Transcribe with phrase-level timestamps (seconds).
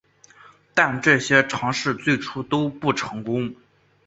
[0.73, 3.53] 但这些尝试最初都不成功。